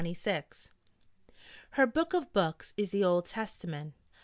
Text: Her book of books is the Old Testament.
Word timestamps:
Her 1.77 1.85
book 1.85 2.15
of 2.15 2.33
books 2.33 2.73
is 2.75 2.89
the 2.89 3.03
Old 3.03 3.27
Testament. 3.27 3.93